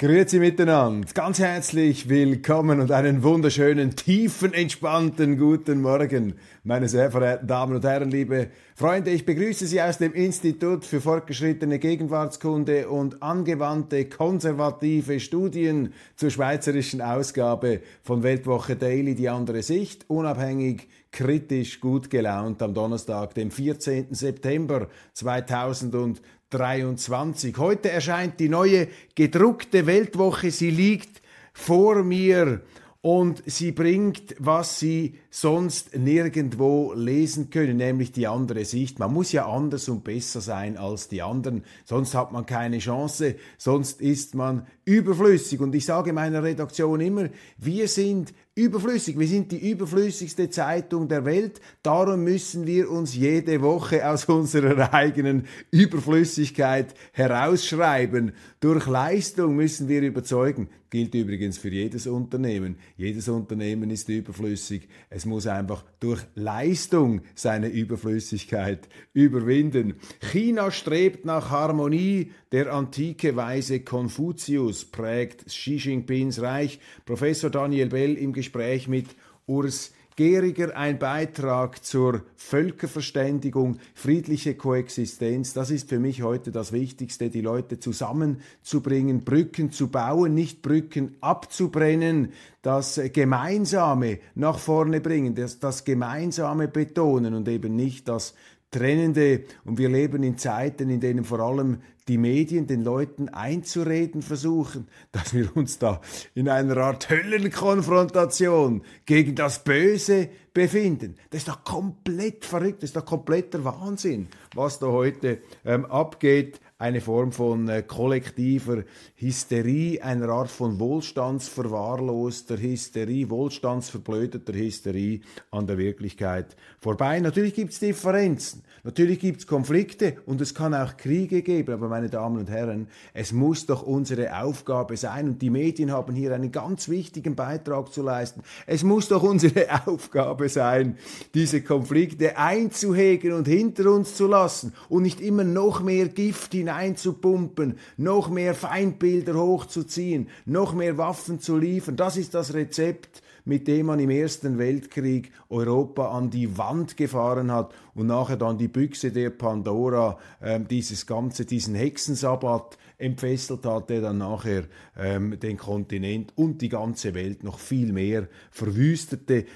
[0.00, 7.48] Grüezi miteinander, ganz herzlich willkommen und einen wunderschönen, tiefen, entspannten guten Morgen, meine sehr verehrten
[7.48, 9.10] Damen und Herren, liebe Freunde.
[9.10, 17.02] Ich begrüße Sie aus dem Institut für fortgeschrittene Gegenwartskunde und angewandte konservative Studien zur schweizerischen
[17.02, 24.14] Ausgabe von Weltwoche Daily, die andere Sicht, unabhängig, kritisch, gut gelaunt am Donnerstag, dem 14.
[24.14, 26.22] September 2020.
[26.50, 27.56] 23.
[27.58, 30.50] Heute erscheint die neue gedruckte Weltwoche.
[30.50, 31.20] Sie liegt
[31.52, 32.62] vor mir
[33.00, 38.98] und sie bringt, was Sie sonst nirgendwo lesen können, nämlich die andere Sicht.
[38.98, 43.36] Man muss ja anders und besser sein als die anderen, sonst hat man keine Chance,
[43.58, 45.60] sonst ist man überflüssig.
[45.60, 49.16] Und ich sage meiner Redaktion immer, wir sind überflüssig.
[49.18, 51.60] Wir sind die überflüssigste Zeitung der Welt.
[51.82, 58.32] Darum müssen wir uns jede Woche aus unserer eigenen Überflüssigkeit herausschreiben.
[58.58, 60.68] Durch Leistung müssen wir überzeugen.
[60.90, 62.76] Gilt übrigens für jedes Unternehmen.
[62.96, 64.88] Jedes Unternehmen ist überflüssig.
[65.08, 69.94] Es muss einfach durch Leistung seine Überflüssigkeit überwinden.
[70.20, 72.32] China strebt nach Harmonie.
[72.52, 76.80] Der antike Weise Konfuzius prägt Xi Jinpings Reich.
[77.04, 79.06] Professor Daniel Bell im Gespräch mit
[79.46, 85.52] Urs Geriger ein Beitrag zur Völkerverständigung, friedliche Koexistenz.
[85.52, 91.14] Das ist für mich heute das Wichtigste, die Leute zusammenzubringen, Brücken zu bauen, nicht Brücken
[91.20, 92.32] abzubrennen,
[92.62, 98.34] das Gemeinsame nach vorne bringen, das, das Gemeinsame betonen und eben nicht das
[98.72, 99.44] Trennende.
[99.64, 101.78] Und wir leben in Zeiten, in denen vor allem
[102.08, 106.00] die Medien den Leuten einzureden versuchen, dass wir uns da
[106.34, 111.16] in einer Art Höllenkonfrontation gegen das Böse befinden.
[111.30, 116.60] Das ist doch komplett verrückt, das ist doch kompletter Wahnsinn, was da heute ähm, abgeht
[116.80, 118.84] eine Form von äh, kollektiver
[119.16, 125.20] Hysterie, einer Art von wohlstandsverwahrloster Hysterie, wohlstandsverblödeter Hysterie
[125.50, 127.18] an der Wirklichkeit vorbei.
[127.18, 131.90] Natürlich gibt es Differenzen, natürlich gibt es Konflikte und es kann auch Kriege geben, aber
[131.98, 136.32] meine Damen und Herren, es muss doch unsere Aufgabe sein und die Medien haben hier
[136.32, 138.42] einen ganz wichtigen Beitrag zu leisten.
[138.66, 140.96] Es muss doch unsere Aufgabe sein,
[141.34, 146.68] diese Konflikte einzuhegen und hinter uns zu lassen und nicht immer noch mehr Gift hinein
[146.78, 151.96] hineinzupumpen, noch mehr Feindbilder hochzuziehen, noch mehr Waffen zu liefern.
[151.96, 157.50] Das ist das Rezept, mit dem man im Ersten Weltkrieg Europa an die Wand gefahren
[157.50, 163.88] hat und nachher dann die Büchse der Pandora, äh, dieses ganze, diesen Hexensabbat entfesselt hat,
[163.88, 164.64] der dann nachher
[164.98, 169.46] ähm, den Kontinent und die ganze Welt noch viel mehr verwüstete.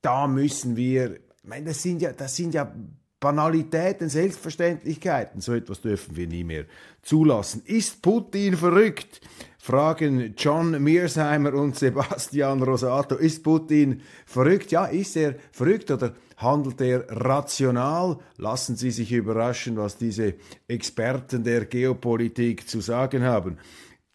[0.00, 2.72] Da müssen wir, ich meine, das sind ja, das sind ja
[3.18, 6.66] Banalitäten, Selbstverständlichkeiten, so etwas dürfen wir nie mehr
[7.02, 7.62] zulassen.
[7.64, 9.20] Ist Putin verrückt?
[9.58, 13.16] Fragen John Mearsheimer und Sebastian Rosato.
[13.16, 14.70] Ist Putin verrückt?
[14.70, 18.18] Ja, ist er verrückt oder handelt er rational?
[18.36, 20.34] Lassen Sie sich überraschen, was diese
[20.68, 23.58] Experten der Geopolitik zu sagen haben.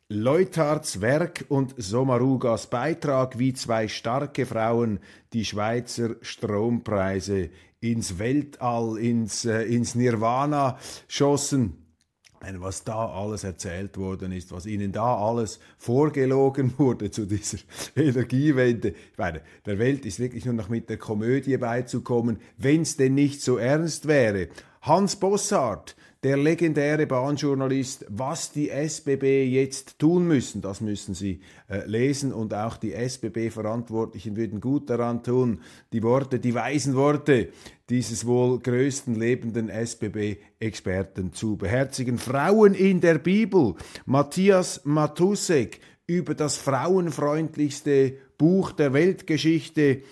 [0.08, 5.00] Leutards Werk und Somarugas Beitrag, wie zwei starke Frauen
[5.34, 7.50] die Schweizer Strompreise
[7.82, 10.78] ins Weltall, ins, äh, ins Nirvana
[11.08, 11.78] schossen.
[12.58, 17.60] Was da alles erzählt worden ist, was ihnen da alles vorgelogen wurde zu dieser
[17.96, 18.90] Energiewende.
[18.90, 23.14] Ich meine, der Welt ist wirklich nur noch mit der Komödie beizukommen, wenn es denn
[23.14, 24.48] nicht so ernst wäre.
[24.82, 30.62] Hans Bossart, der legendäre Bahnjournalist, was die SBB jetzt tun müssen.
[30.62, 35.62] Das müssen Sie äh, lesen und auch die SBB-Verantwortlichen würden gut daran tun,
[35.94, 37.50] die Worte, die weisen Worte
[37.90, 42.18] dieses wohl größten lebenden SBB-Experten zu beherzigen.
[42.20, 43.74] Frauen in der Bibel.
[44.06, 50.04] Matthias Matusek über das frauenfreundlichste Buch der Weltgeschichte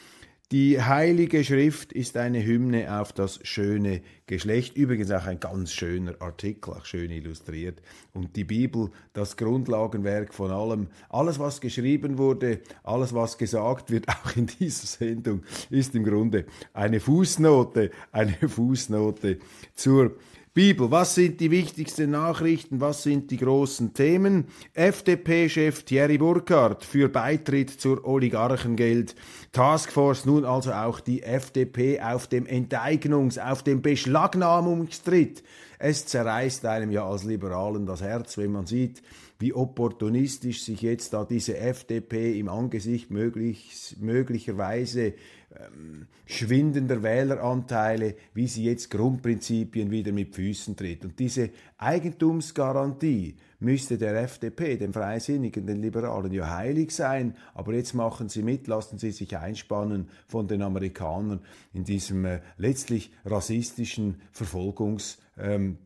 [0.52, 4.76] die Heilige Schrift ist eine Hymne auf das schöne Geschlecht.
[4.78, 7.84] Übrigens auch ein ganz schöner Artikel, auch schön illustriert.
[8.14, 10.88] Und die Bibel, das Grundlagenwerk von allem.
[11.10, 16.46] Alles, was geschrieben wurde, alles, was gesagt wird, auch in dieser Sendung, ist im Grunde
[16.74, 19.38] eine Fußnote, eine Fußnote
[19.76, 20.16] zur
[20.60, 20.92] Bibel.
[20.92, 22.82] Was sind die wichtigsten Nachrichten?
[22.82, 24.48] Was sind die großen Themen?
[24.74, 29.16] FDP-Chef Thierry Burkhardt für Beitritt zur Oligarchengeld
[29.54, 30.26] Taskforce.
[30.26, 35.44] Nun also auch die FDP auf dem Enteignungs-, auf dem Beschlagnahmungstritt.
[35.78, 39.02] Es zerreißt einem ja als Liberalen das Herz, wenn man sieht,
[39.40, 45.14] wie opportunistisch sich jetzt da diese FDP im Angesicht möglich, möglicherweise
[45.58, 51.06] ähm, schwindender Wähleranteile, wie sie jetzt Grundprinzipien wieder mit Füßen tritt.
[51.06, 57.36] Und diese Eigentumsgarantie müsste der FDP, den Freisinnigen, den Liberalen ja heilig sein.
[57.54, 61.42] Aber jetzt machen sie mit, lassen sie sich einspannen von den Amerikanern
[61.74, 65.78] in diesem äh, letztlich rassistischen Verfolgungs- ähm,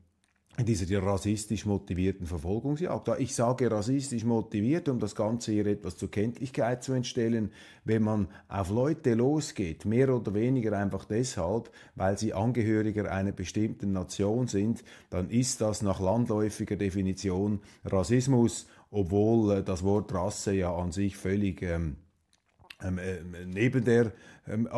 [0.60, 3.10] dieser rassistisch motivierten Verfolgungsjagd.
[3.18, 7.52] Ich sage rassistisch motiviert, um das Ganze hier etwas zur Kenntlichkeit zu entstellen,
[7.86, 13.94] wenn man auf Leute losgeht, mehr oder weniger einfach deshalb, weil sie Angehöriger einer bestimmten
[13.94, 20.74] Nation sind, dann ist das nach landläufiger Definition Rassismus, obwohl äh, das Wort Rasse ja
[20.74, 21.96] an sich völlig ähm,
[22.84, 24.12] ähm, äh, neben, der,
[24.48, 24.70] ähm,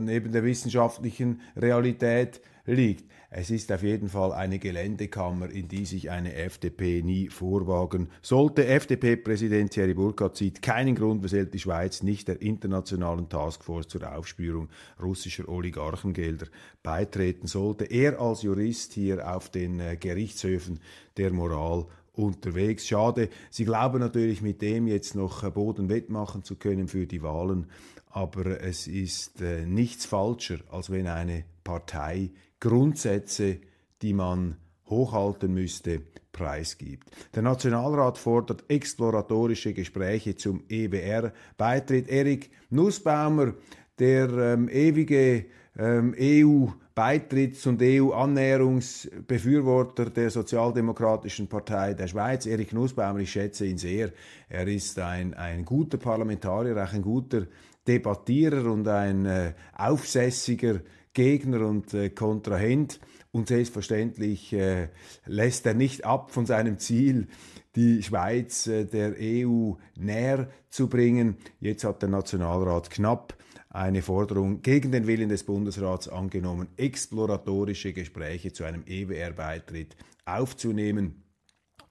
[0.00, 3.10] neben der wissenschaftlichen Realität liegt.
[3.36, 8.64] Es ist auf jeden Fall eine Geländekammer, in die sich eine FDP nie vorwagen sollte.
[8.64, 14.68] FDP-Präsident Thierry Burkhardt sieht keinen Grund, weshalb die Schweiz nicht der internationalen Taskforce zur Aufspürung
[15.02, 16.46] russischer Oligarchengelder
[16.84, 17.86] beitreten sollte.
[17.86, 20.78] Er als Jurist hier auf den äh, Gerichtshöfen
[21.16, 22.86] der Moral unterwegs.
[22.86, 27.24] Schade, Sie glauben natürlich mit dem jetzt noch äh, Boden wettmachen zu können für die
[27.24, 27.66] Wahlen,
[28.10, 32.30] aber es ist äh, nichts falscher, als wenn eine Partei
[32.64, 33.58] Grundsätze,
[34.00, 34.56] die man
[34.86, 36.00] hochhalten müsste,
[36.32, 37.10] preisgibt.
[37.34, 42.08] Der Nationalrat fordert exploratorische Gespräche zum EWR-Beitritt.
[42.08, 43.52] Erik Nussbaumer,
[43.98, 45.44] der ähm, ewige
[45.78, 54.10] ähm, EU-Beitritts- und EU-Annäherungsbefürworter der Sozialdemokratischen Partei der Schweiz, Erik Nussbaumer, ich schätze ihn sehr.
[54.48, 57.46] Er ist ein, ein guter Parlamentarier, auch ein guter
[57.86, 60.80] Debattierer und ein äh, aufsässiger
[61.14, 63.00] Gegner und äh, Kontrahent.
[63.32, 64.88] Und selbstverständlich äh,
[65.26, 67.28] lässt er nicht ab von seinem Ziel,
[67.74, 71.36] die Schweiz äh, der EU näher zu bringen.
[71.60, 73.36] Jetzt hat der Nationalrat knapp
[73.70, 81.23] eine Forderung gegen den Willen des Bundesrats angenommen, exploratorische Gespräche zu einem EWR-Beitritt aufzunehmen.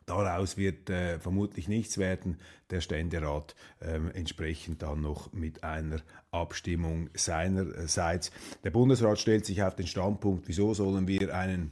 [0.05, 2.37] Daraus wird äh, vermutlich nichts werden.
[2.69, 6.01] Der Ständerat äh, entsprechend dann noch mit einer
[6.31, 8.31] Abstimmung seinerseits.
[8.63, 11.71] Der Bundesrat stellt sich auf den Standpunkt, wieso sollen wir einen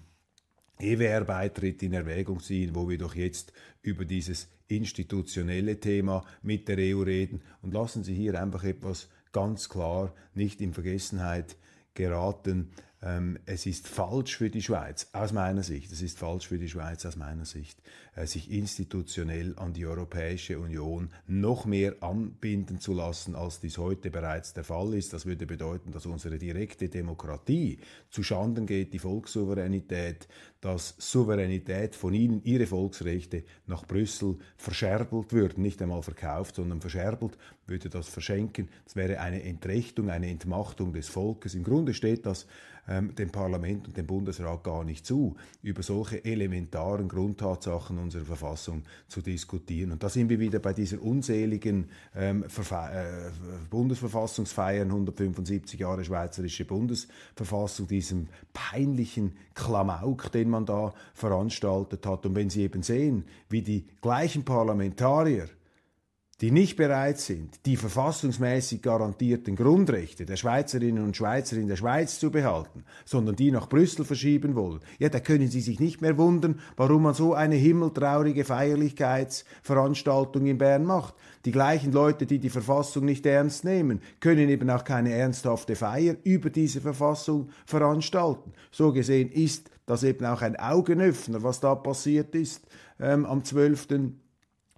[0.80, 7.02] EWR-Beitritt in Erwägung ziehen, wo wir doch jetzt über dieses institutionelle Thema mit der EU
[7.02, 7.42] reden.
[7.62, 11.58] Und lassen Sie hier einfach etwas ganz klar nicht in Vergessenheit
[11.94, 12.72] geraten.
[13.04, 16.70] Ähm, es ist falsch für die Schweiz, aus meiner Sicht, es ist falsch für die
[16.70, 17.82] Schweiz aus meiner Sicht,
[18.16, 24.12] äh, sich institutionell an die Europäische Union noch mehr anbinden zu lassen, als dies heute
[24.12, 25.14] bereits der Fall ist.
[25.14, 27.80] Das würde bedeuten, dass unsere direkte Demokratie
[28.12, 30.28] zu Schanden geht, die Volkssouveränität,
[30.62, 37.38] dass Souveränität von ihnen, ihre Volksrechte nach Brüssel verscherbelt würden, nicht einmal verkauft, sondern verscherbelt,
[37.66, 38.70] würde das verschenken.
[38.86, 41.56] Das wäre eine Entrechtung, eine Entmachtung des Volkes.
[41.56, 42.46] Im Grunde steht das
[42.88, 48.84] ähm, dem Parlament und dem Bundesrat gar nicht zu, über solche elementaren Grundtatsachen unserer Verfassung
[49.08, 49.92] zu diskutieren.
[49.92, 53.04] Und da sind wir wieder bei dieser unseligen ähm, äh,
[53.70, 62.26] Bundesverfassungsfeiern, 175 Jahre Schweizerische Bundesverfassung, diesem peinlichen Klamauk, den man da veranstaltet hat.
[62.26, 65.50] Und wenn Sie eben sehen, wie die gleichen Parlamentarier
[66.42, 72.20] die nicht bereit sind, die verfassungsmäßig garantierten Grundrechte der Schweizerinnen und Schweizer in der Schweiz
[72.20, 76.18] zu behalten, sondern die nach Brüssel verschieben wollen, ja, da können Sie sich nicht mehr
[76.18, 81.14] wundern, warum man so eine himmeltraurige Feierlichkeitsveranstaltung in Bern macht.
[81.46, 86.16] Die gleichen Leute, die die Verfassung nicht ernst nehmen, können eben auch keine ernsthafte Feier
[86.24, 88.54] über diese Verfassung veranstalten.
[88.72, 92.66] So gesehen ist das eben auch ein Augenöffner, was da passiert ist
[93.00, 93.88] ähm, am 12.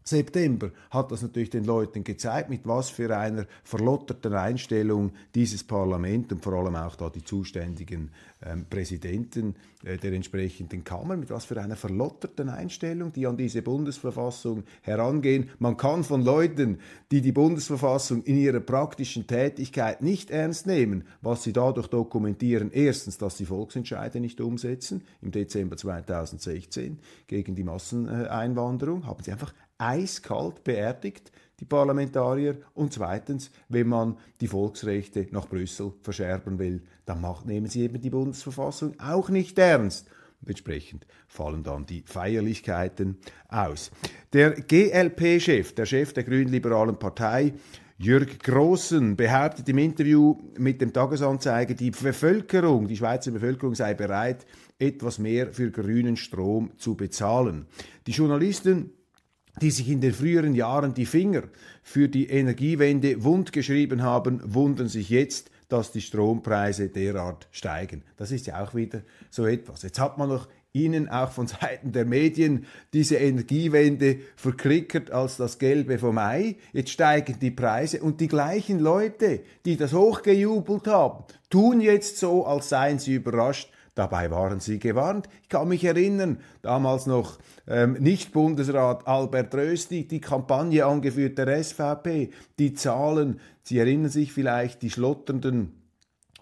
[0.04, 6.32] September hat das natürlich den Leuten gezeigt, mit was für einer verlotterten Einstellung dieses Parlament
[6.32, 8.12] und vor allem auch da die zuständigen
[8.46, 13.62] ähm, Präsidenten äh, der entsprechenden Kammern, mit was für einer verlotterten Einstellung, die an diese
[13.62, 15.50] Bundesverfassung herangehen.
[15.60, 16.80] Man kann von Leuten,
[17.12, 23.18] die die Bundesverfassung in ihrer praktischen Tätigkeit nicht ernst nehmen, was sie dadurch dokumentieren, erstens,
[23.18, 29.54] dass sie Volksentscheide nicht umsetzen, im Dezember 2016 gegen die Masseneinwanderung, haben sie einfach
[29.84, 32.58] eiskalt beerdigt, die Parlamentarier.
[32.74, 38.02] Und zweitens, wenn man die Volksrechte nach Brüssel verscherben will, dann macht, nehmen sie eben
[38.02, 40.08] die Bundesverfassung auch nicht ernst.
[40.46, 43.92] Entsprechend fallen dann die Feierlichkeiten aus.
[44.34, 47.54] Der GLP-Chef, der Chef der Grünliberalen Partei,
[47.98, 54.46] Jörg Grossen behauptet im Interview mit dem Tagesanzeiger, die Bevölkerung, die Schweizer Bevölkerung sei bereit,
[54.80, 57.68] etwas mehr für grünen Strom zu bezahlen.
[58.08, 58.92] Die Journalisten
[59.62, 61.44] die sich in den früheren Jahren die Finger
[61.84, 68.04] für die Energiewende wundgeschrieben haben, wundern sich jetzt, dass die Strompreise derart steigen.
[68.18, 69.84] Das ist ja auch wieder so etwas.
[69.84, 75.60] Jetzt hat man noch Ihnen auch von Seiten der Medien diese Energiewende verklickert als das
[75.60, 76.56] Gelbe vom Ei.
[76.74, 82.46] Jetzt steigen die Preise und die gleichen Leute, die das hochgejubelt haben, tun jetzt so,
[82.46, 83.72] als seien sie überrascht.
[83.96, 85.30] Dabei waren sie gewarnt.
[85.44, 92.32] Ich kann mich erinnern, damals noch ähm, Nicht-Bundesrat Albert Rösti, die Kampagne angeführt der SVP,
[92.58, 95.72] die Zahlen, Sie erinnern sich vielleicht, die schlotternden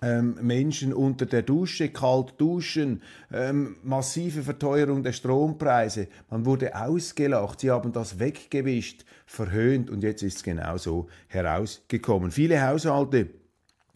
[0.02, 6.08] ähm, Menschen unter der Dusche, kalt duschen, ähm, massive Verteuerung der Strompreise.
[6.32, 12.32] Man wurde ausgelacht, sie haben das weggewischt, verhöhnt und jetzt ist es genauso herausgekommen.
[12.32, 13.30] Viele Haushalte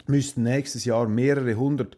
[0.06, 1.98] müssten nächstes Jahr mehrere hundert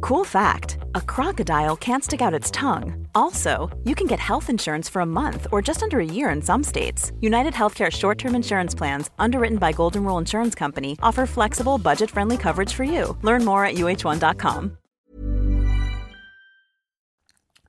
[0.00, 3.06] Cool fact a crocodile can't stick out its tongue.
[3.14, 6.42] Also, you can get health insurance for a month or just under a year in
[6.42, 7.12] some states.
[7.20, 12.10] United Healthcare short term insurance plans, underwritten by Golden Rule Insurance Company, offer flexible, budget
[12.10, 13.16] friendly coverage for you.
[13.22, 14.78] Learn more at uh1.com.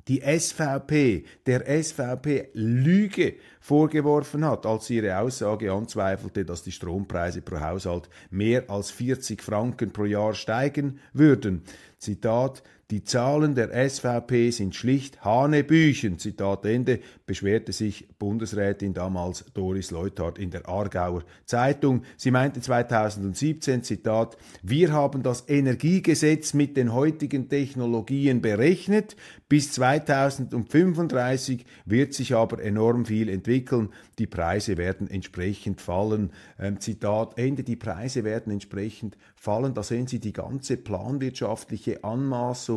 [0.07, 7.59] Die SVP, der SVP Lüge vorgeworfen hat, als ihre Aussage anzweifelte, dass die Strompreise pro
[7.59, 11.63] Haushalt mehr als 40 Franken pro Jahr steigen würden.
[11.97, 19.91] Zitat, die Zahlen der SVP sind schlicht Hanebüchen, Zitat Ende, beschwerte sich Bundesrätin damals Doris
[19.91, 22.03] Leuthard in der Aargauer Zeitung.
[22.15, 29.17] Sie meinte 2017, Zitat, wir haben das Energiegesetz mit den heutigen Technologien berechnet,
[29.49, 36.31] bis 2035 wird sich aber enorm viel entwickeln, die Preise werden entsprechend fallen.
[36.57, 39.73] Ähm, Zitat Ende, die Preise werden entsprechend fallen.
[39.73, 42.76] Da sehen Sie die ganze planwirtschaftliche Anmaßung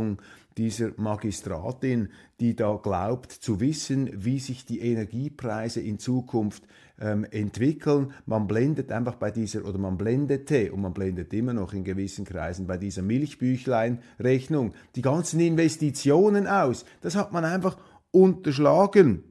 [0.57, 2.09] dieser Magistratin,
[2.41, 6.65] die da glaubt zu wissen, wie sich die Energiepreise in Zukunft
[7.01, 8.13] ähm, entwickeln.
[8.27, 12.25] Man blendet einfach bei dieser, oder man blendete, und man blendet immer noch in gewissen
[12.25, 16.85] Kreisen bei dieser Milchbüchlein-Rechnung die ganzen Investitionen aus.
[17.01, 17.79] Das hat man einfach
[18.11, 19.25] unterschlagen.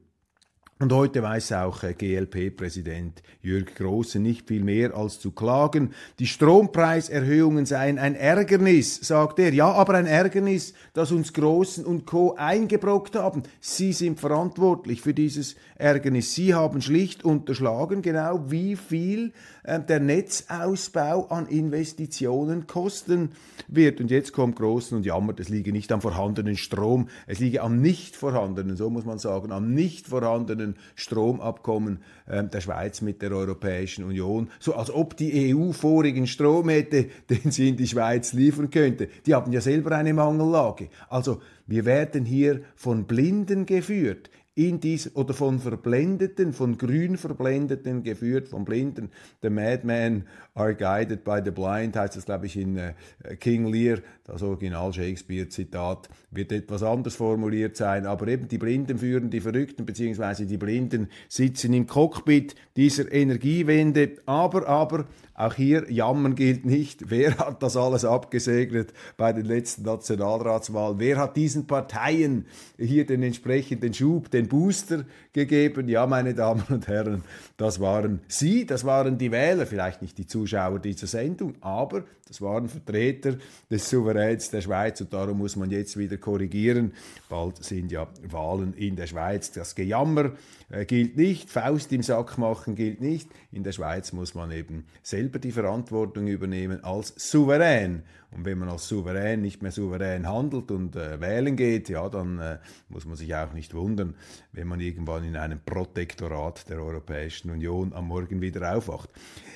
[0.82, 5.92] Und heute weiß auch äh, GLP-Präsident Jürg Große nicht viel mehr als zu klagen.
[6.18, 9.52] Die Strompreiserhöhungen seien ein Ärgernis, sagt er.
[9.52, 12.34] Ja, aber ein Ärgernis, das uns Großen und Co.
[12.34, 13.42] eingebrockt haben.
[13.60, 16.34] Sie sind verantwortlich für dieses Ärgernis.
[16.34, 19.34] Sie haben schlicht unterschlagen, genau wie viel
[19.64, 23.32] äh, der Netzausbau an Investitionen kosten
[23.68, 24.00] wird.
[24.00, 27.82] Und jetzt kommt Großen und jammert, es liege nicht am vorhandenen Strom, es liege am
[27.82, 33.22] nicht vorhandenen, so muss man sagen, am nicht vorhandenen neuen Stromabkommen äh, der Schweiz mit
[33.22, 37.86] der Europäischen Union, so als ob die EU vorigen Strom hätte, den sie in die
[37.86, 39.08] Schweiz liefern könnte.
[39.26, 40.88] Die haben ja selber eine Mangellage.
[41.08, 44.30] Also wir werden hier von Blinden geführt
[44.68, 49.10] in dies oder von Verblendeten, von grün Verblendeten geführt, von Blinden.
[49.40, 50.24] The Madmen
[50.54, 52.92] are guided by the blind, heißt das, glaube ich, in äh,
[53.38, 59.30] King Lear, das Original Shakespeare-Zitat, wird etwas anders formuliert sein, aber eben die Blinden führen
[59.30, 65.06] die Verrückten, beziehungsweise die Blinden sitzen im Cockpit dieser Energiewende, aber, aber,
[65.40, 67.10] auch hier jammern gilt nicht.
[67.10, 70.98] Wer hat das alles abgesegnet bei den letzten Nationalratswahlen?
[70.98, 72.46] Wer hat diesen Parteien
[72.78, 75.88] hier den entsprechenden Schub, den Booster gegeben.
[75.88, 77.22] Ja, meine Damen und Herren,
[77.56, 82.40] das waren Sie, das waren die Wähler, vielleicht nicht die Zuschauer dieser Sendung, aber das
[82.40, 83.36] waren Vertreter
[83.70, 86.92] des Souveräns der Schweiz und darum muss man jetzt wieder korrigieren.
[87.28, 89.50] Bald sind ja Wahlen in der Schweiz.
[89.50, 90.32] Das Gejammer
[90.68, 93.28] äh, gilt nicht, Faust im Sack machen gilt nicht.
[93.50, 94.84] In der Schweiz muss man eben
[95.30, 98.02] selber die Verantwortung übernehmen als Souverän.
[98.32, 102.40] Und wenn man als Souverän nicht mehr souverän handelt und äh, wählen geht, ja, dann
[102.40, 102.58] äh,
[102.88, 104.14] muss man sich auch nicht wundern,
[104.52, 109.10] wenn man irgendwann in einem Protektorat der Europäischen Union am Morgen wieder aufwacht.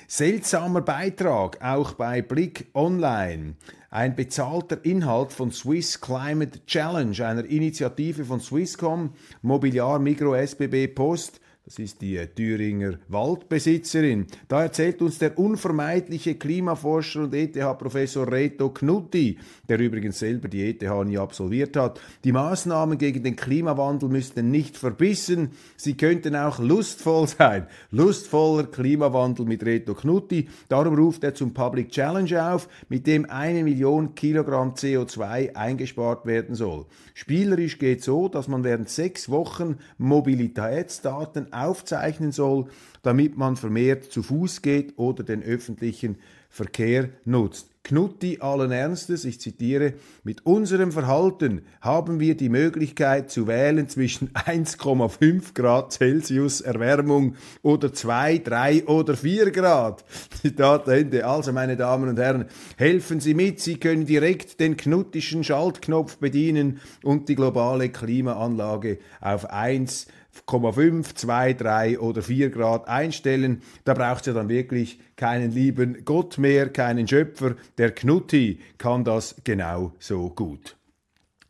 [0.07, 3.55] Seltsamer Beitrag auch bei Blick Online.
[3.89, 11.41] Ein bezahlter Inhalt von Swiss Climate Challenge, einer Initiative von Swisscom, Mobiliar, Migro, SBB, Post
[11.65, 14.27] das ist die äh, Thüringer Waldbesitzerin.
[14.47, 20.83] Da erzählt uns der unvermeidliche Klimaforscher und ETH-Professor Reto Knutti, der übrigens selber die ETH
[21.05, 21.99] nie absolviert hat.
[22.23, 27.65] Die Maßnahmen gegen den Klimawandel müssten nicht verbissen, sie könnten auch lustvoll sein.
[27.89, 30.47] Lustvoller Klimawandel mit Reto Knutti.
[30.69, 36.53] Darum ruft er zum Public Challenge auf, mit dem eine Million Kilogramm CO2 eingespart werden
[36.53, 36.85] soll.
[37.15, 42.65] Spielerisch geht so, dass man während sechs Wochen Mobilitätsdaten aufzeichnen soll,
[43.01, 46.17] damit man vermehrt zu Fuß geht oder den öffentlichen
[46.49, 47.75] Verkehr nutzt.
[47.85, 49.93] Knutti allen Ernstes, ich zitiere,
[50.23, 57.93] mit unserem Verhalten haben wir die Möglichkeit zu wählen zwischen 1,5 Grad Celsius Erwärmung oder
[57.93, 60.03] 2, 3 oder 4 Grad.
[60.41, 61.27] Zitat Ende.
[61.27, 62.45] Also, meine Damen und Herren,
[62.77, 69.47] helfen Sie mit, Sie können direkt den knuttischen Schaltknopf bedienen und die globale Klimaanlage auf
[69.51, 70.07] 1
[70.47, 73.61] 0,5, 2, 3 oder 4 Grad einstellen.
[73.83, 77.55] Da braucht es ja dann wirklich keinen lieben Gott mehr, keinen Schöpfer.
[77.77, 80.75] Der Knutti kann das genau so gut.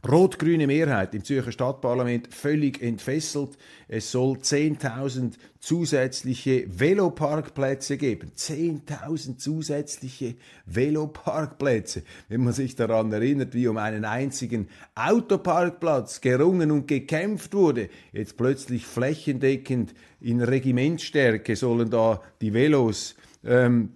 [0.07, 3.57] Rot-grüne Mehrheit im Zürcher Stadtparlament völlig entfesselt.
[3.87, 8.31] Es soll 10.000 zusätzliche Veloparkplätze geben.
[8.37, 10.35] 10.000 zusätzliche
[10.67, 12.03] Veloparkplätze.
[12.29, 18.37] Wenn man sich daran erinnert, wie um einen einzigen Autoparkplatz gerungen und gekämpft wurde, jetzt
[18.37, 23.89] plötzlich flächendeckend in Regimentstärke sollen da die Velos ähm,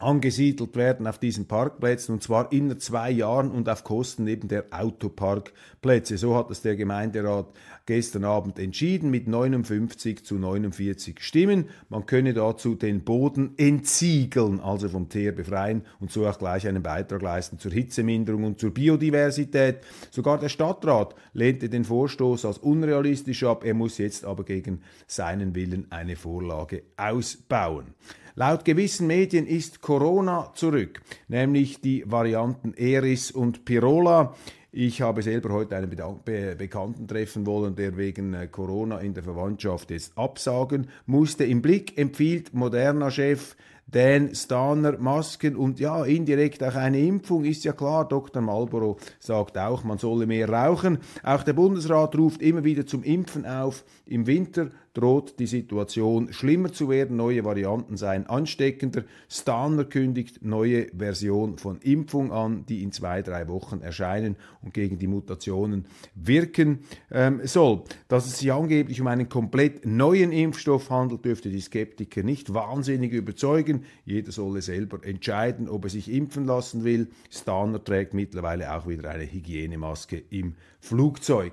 [0.00, 4.66] angesiedelt werden auf diesen Parkplätzen und zwar in zwei Jahren und auf Kosten eben der
[4.70, 6.16] Autoparkplätze.
[6.16, 7.46] So hat es der Gemeinderat
[7.86, 11.68] gestern Abend entschieden mit 59 zu 49 Stimmen.
[11.88, 16.82] Man könne dazu den Boden entsiegeln, also vom Teer befreien und so auch gleich einen
[16.82, 19.80] Beitrag leisten zur Hitzeminderung und zur Biodiversität.
[20.10, 23.64] Sogar der Stadtrat lehnte den Vorstoß als unrealistisch ab.
[23.64, 27.94] Er muss jetzt aber gegen seinen Willen eine Vorlage ausbauen.
[28.36, 34.34] Laut gewissen Medien ist Corona zurück, nämlich die Varianten Eris und Pirola.
[34.72, 39.24] Ich habe selber heute einen Be Bekannten treffen wollen, der wegen äh, Corona in der
[39.24, 41.44] Verwandtschaft jetzt absagen musste.
[41.44, 43.56] Im Blick empfiehlt moderner Chef
[43.90, 48.06] Dan Staner, Masken und ja, indirekt auch eine Impfung, ist ja klar.
[48.06, 48.40] Dr.
[48.40, 50.98] Marlborough sagt auch, man solle mehr rauchen.
[51.24, 53.84] Auch der Bundesrat ruft immer wieder zum Impfen auf.
[54.06, 57.16] Im Winter droht die Situation schlimmer zu werden.
[57.16, 59.04] Neue Varianten seien ansteckender.
[59.28, 64.98] Staner kündigt neue Version von Impfung an, die in zwei, drei Wochen erscheinen und gegen
[64.98, 67.82] die Mutationen wirken ähm, soll.
[68.08, 73.12] Dass es sich angeblich um einen komplett neuen Impfstoff handelt, dürfte die Skeptiker nicht wahnsinnig
[73.12, 73.84] überzeugen.
[74.04, 77.08] Jeder solle selber entscheiden, ob er sich impfen lassen will.
[77.30, 81.52] Staner trägt mittlerweile auch wieder eine Hygienemaske im Flugzeug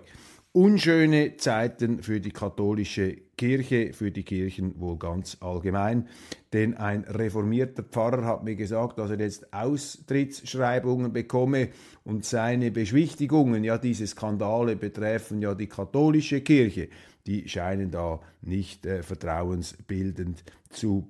[0.58, 6.08] unschöne Zeiten für die katholische Kirche, für die Kirchen wohl ganz allgemein.
[6.52, 11.70] Denn ein reformierter Pfarrer hat mir gesagt, dass er jetzt Austrittsschreibungen bekomme
[12.04, 16.89] und seine Beschwichtigungen, ja diese Skandale betreffen ja die katholische Kirche,
[17.28, 21.08] die scheinen da nicht äh, vertrauensbildend zu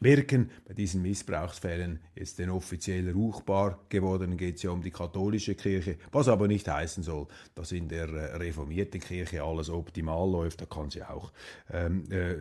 [0.00, 0.50] wirken.
[0.66, 5.96] Bei diesen Missbrauchsfällen ist den offiziell ruchbar geworden, geht es ja um die katholische Kirche,
[6.12, 10.60] was aber nicht heißen soll, dass in der äh, reformierten Kirche alles optimal läuft.
[10.60, 11.32] Da kann es ja auch
[11.72, 12.34] ähm, äh,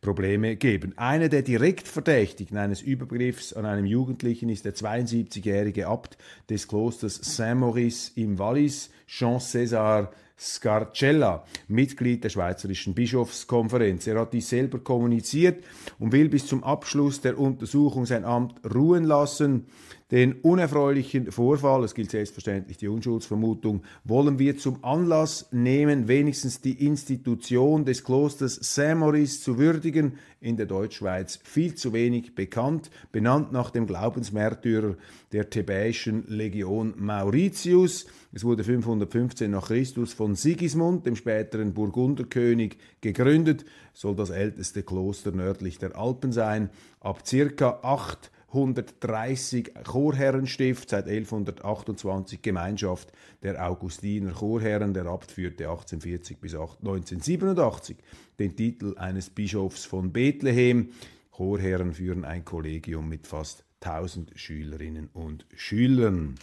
[0.00, 0.96] Probleme geben.
[0.96, 6.18] Einer der direkt Verdächtigen eines Übergriffs an einem Jugendlichen ist der 72-jährige Abt
[6.50, 14.06] des Klosters Saint-Maurice im Wallis, Jean-César Scarcella, Mitglied der Schweizerischen Bischofskonferenz.
[14.06, 15.64] Er hat dies selber kommuniziert
[15.98, 19.66] und will bis zum Abschluss der Untersuchung sein Amt ruhen lassen.
[20.14, 26.86] Den unerfreulichen Vorfall, es gilt selbstverständlich die Unschuldsvermutung, wollen wir zum Anlass nehmen, wenigstens die
[26.86, 33.70] Institution des Klosters Saint-Maurice zu würdigen, in der Deutschschweiz viel zu wenig bekannt, benannt nach
[33.70, 34.94] dem Glaubensmärtyrer
[35.32, 38.06] der thebäischen Legion Mauritius.
[38.32, 45.32] Es wurde 515 nach Christus von Sigismund, dem späteren Burgunderkönig, gegründet, soll das älteste Kloster
[45.32, 46.70] nördlich der Alpen sein.
[47.00, 53.12] Ab circa 8 130 Chorherrenstift, seit 1128 Gemeinschaft
[53.42, 54.94] der Augustiner Chorherren.
[54.94, 57.96] Der Abt führte 1840 bis 1987
[58.38, 60.90] den Titel eines Bischofs von Bethlehem.
[61.32, 66.36] Chorherren führen ein Kollegium mit fast 1000 Schülerinnen und Schülern.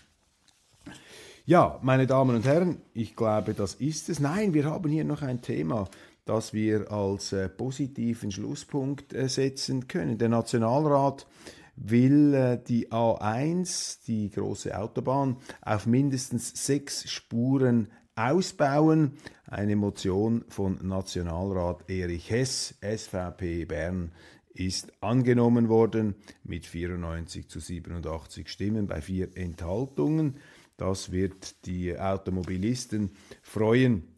[1.45, 4.19] Ja, meine Damen und Herren, ich glaube, das ist es.
[4.19, 5.89] Nein, wir haben hier noch ein Thema,
[6.26, 10.17] das wir als äh, positiven Schlusspunkt äh, setzen können.
[10.17, 11.26] Der Nationalrat
[11.75, 19.13] will äh, die A1, die große Autobahn, auf mindestens sechs Spuren ausbauen.
[19.45, 24.12] Eine Motion von Nationalrat Erich Hess, SVP Bern,
[24.53, 30.38] ist angenommen worden mit 94 zu 87 Stimmen bei vier Enthaltungen.
[30.77, 34.11] Das wird die Automobilisten freuen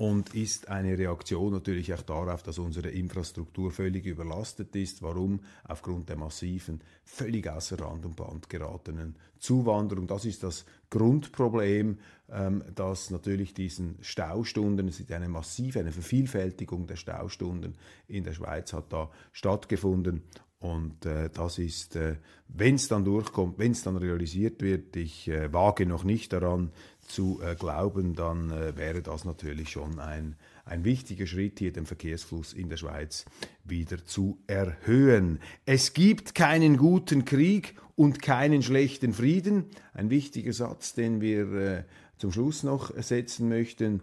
[0.00, 5.02] und ist eine Reaktion natürlich auch darauf, dass unsere Infrastruktur völlig überlastet ist.
[5.02, 5.40] Warum?
[5.62, 10.06] Aufgrund der massiven, völlig außer Rand und Band geratenen Zuwanderung.
[10.06, 11.98] Das ist das Grundproblem,
[12.30, 17.76] ähm, dass natürlich diesen Staustunden, es ist eine massive, eine Vervielfältigung der Staustunden
[18.08, 20.22] in der Schweiz hat da stattgefunden
[20.60, 22.16] und äh, das ist, äh,
[22.48, 26.70] wenn es dann durchkommt, wenn es dann realisiert wird, ich äh, wage noch nicht daran,
[27.10, 31.86] zu äh, glauben, dann äh, wäre das natürlich schon ein, ein wichtiger Schritt, hier den
[31.86, 33.24] Verkehrsfluss in der Schweiz
[33.64, 35.40] wieder zu erhöhen.
[35.66, 39.66] Es gibt keinen guten Krieg und keinen schlechten Frieden.
[39.92, 41.84] Ein wichtiger Satz, den wir äh,
[42.16, 44.02] zum Schluss noch setzen möchten.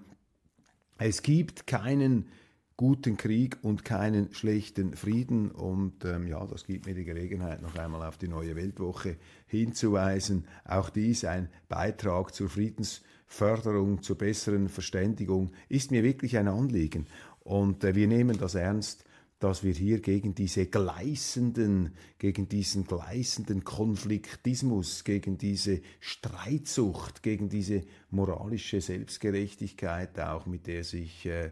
[0.98, 2.30] Es gibt keinen
[2.78, 5.50] guten Krieg und keinen schlechten Frieden.
[5.52, 10.46] Und ähm, ja, das gibt mir die Gelegenheit, noch einmal auf die neue Weltwoche hinzuweisen.
[10.63, 17.08] Auch dies ein Beitrag zur Friedensförderung, zur besseren Verständigung, ist mir wirklich ein Anliegen.
[17.40, 19.04] Und äh, wir nehmen das ernst
[19.39, 27.84] dass wir hier gegen diese gleißenden, gegen diesen gleißenden Konfliktismus, gegen diese Streitsucht, gegen diese
[28.10, 31.52] moralische Selbstgerechtigkeit auch, mit der sich äh,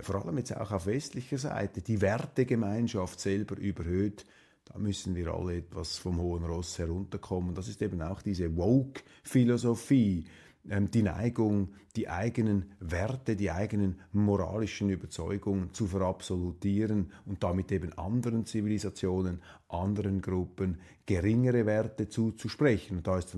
[0.00, 4.26] vor allem jetzt auch auf westlicher Seite die Wertegemeinschaft selber überhöht,
[4.66, 7.54] da müssen wir alle etwas vom hohen Ross herunterkommen.
[7.54, 10.24] Das ist eben auch diese Woke-Philosophie,
[10.64, 18.46] die Neigung, die eigenen Werte, die eigenen moralischen Überzeugungen zu verabsolutieren und damit eben anderen
[18.46, 22.98] Zivilisationen, anderen Gruppen geringere Werte zuzusprechen.
[22.98, 23.36] Und da ist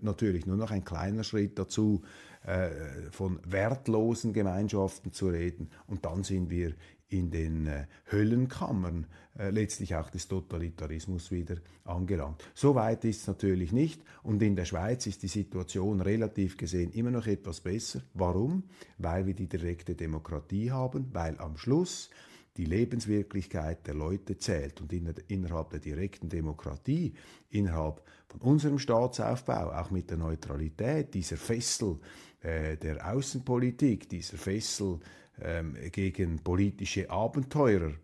[0.00, 2.02] natürlich nur noch ein kleiner Schritt dazu,
[2.44, 2.70] äh,
[3.10, 5.70] von wertlosen Gemeinschaften zu reden.
[5.86, 6.74] Und dann sind wir
[7.08, 9.06] in den äh, Höllenkammern
[9.38, 12.42] äh, letztlich auch des Totalitarismus wieder angelangt.
[12.54, 16.92] So weit ist es natürlich nicht und in der Schweiz ist die Situation relativ gesehen
[16.92, 18.02] immer noch etwas besser.
[18.14, 18.64] Warum?
[18.98, 22.10] Weil wir die direkte Demokratie haben, weil am Schluss
[22.56, 27.14] die Lebenswirklichkeit der Leute zählt und in, innerhalb der direkten Demokratie,
[27.50, 31.98] innerhalb von unserem Staatsaufbau, auch mit der Neutralität, dieser Fessel
[32.40, 35.00] äh, der Außenpolitik, dieser Fessel
[35.40, 37.94] ähm, gegen politische Abenteurer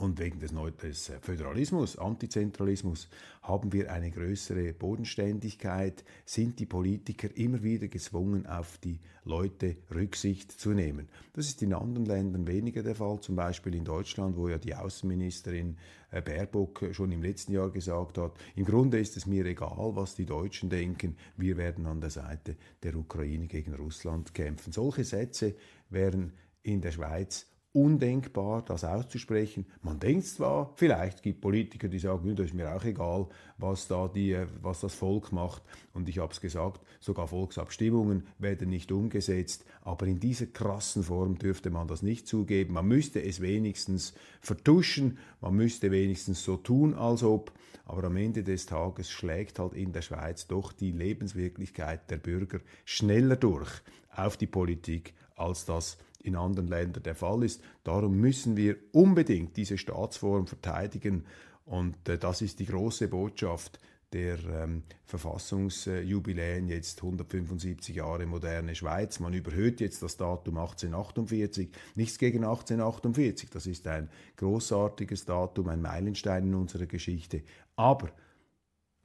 [0.00, 3.08] und wegen des, des Föderalismus, Antizentralismus,
[3.42, 10.52] haben wir eine größere Bodenständigkeit, sind die Politiker immer wieder gezwungen, auf die Leute Rücksicht
[10.52, 11.08] zu nehmen.
[11.34, 14.74] Das ist in anderen Ländern weniger der Fall, zum Beispiel in Deutschland, wo ja die
[14.74, 15.76] Außenministerin
[16.10, 20.14] äh, Baerbock schon im letzten Jahr gesagt hat, im Grunde ist es mir egal, was
[20.14, 24.72] die Deutschen denken, wir werden an der Seite der Ukraine gegen Russland kämpfen.
[24.72, 25.54] Solche Sätze
[25.90, 26.32] wären
[26.62, 29.64] in der Schweiz undenkbar, das auszusprechen.
[29.82, 33.28] Man denkt zwar, vielleicht gibt Politiker, die sagen, das ist mir auch egal,
[33.58, 35.62] was da die, was das Volk macht.
[35.92, 39.64] Und ich habe es gesagt, sogar Volksabstimmungen werden nicht umgesetzt.
[39.82, 42.74] Aber in dieser krassen Form dürfte man das nicht zugeben.
[42.74, 45.18] Man müsste es wenigstens vertuschen.
[45.40, 47.52] Man müsste wenigstens so tun, als ob.
[47.84, 52.60] Aber am Ende des Tages schlägt halt in der Schweiz doch die Lebenswirklichkeit der Bürger
[52.84, 53.70] schneller durch
[54.14, 57.62] auf die Politik, als das in anderen Ländern der Fall ist.
[57.84, 61.24] Darum müssen wir unbedingt diese Staatsform verteidigen
[61.64, 63.78] und äh, das ist die große Botschaft
[64.12, 69.20] der ähm, Verfassungsjubiläen, jetzt 175 Jahre moderne Schweiz.
[69.20, 71.70] Man überhöht jetzt das Datum 1848.
[71.94, 77.42] Nichts gegen 1848, das ist ein großartiges Datum, ein Meilenstein in unserer Geschichte.
[77.76, 78.10] Aber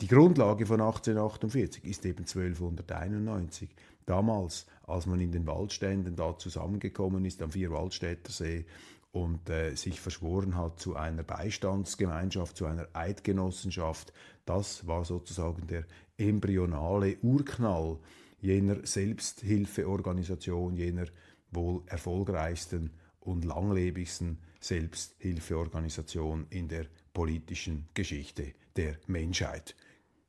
[0.01, 3.69] Die Grundlage von 1848 ist eben 1291.
[4.05, 8.65] Damals, als man in den Waldständen da zusammengekommen ist am Vierwaldstätter See
[9.13, 14.12] und äh, sich verschworen hat zu einer Beistandsgemeinschaft, zu einer Eidgenossenschaft,
[14.45, 15.86] das war sozusagen der
[16.17, 17.97] embryonale Urknall
[18.41, 21.05] jener Selbsthilfeorganisation, jener
[21.51, 29.73] wohl erfolgreichsten und langlebigsten Selbsthilfeorganisation in der politischen Geschichte der Menschheit.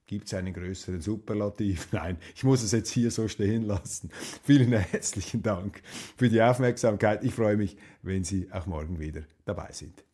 [0.06, 1.88] Gibt es einen größeren Superlativ?
[1.92, 4.10] Nein, ich muss es jetzt hier so stehen lassen.
[4.44, 5.82] Vielen herzlichen Dank
[6.16, 7.24] für die Aufmerksamkeit.
[7.24, 10.04] Ich freue mich, wenn Sie auch morgen wieder dabei sind.